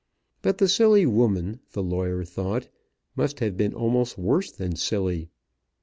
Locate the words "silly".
0.67-1.05, 4.75-5.29